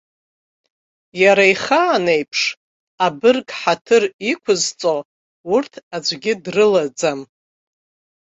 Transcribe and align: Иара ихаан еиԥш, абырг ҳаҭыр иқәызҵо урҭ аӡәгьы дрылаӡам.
Иара 1.21 1.45
ихаан 1.53 2.05
еиԥш, 2.15 2.41
абырг 3.05 3.47
ҳаҭыр 3.59 4.03
иқәызҵо 4.31 4.95
урҭ 5.53 5.73
аӡәгьы 5.95 6.33
дрылаӡам. 6.43 7.19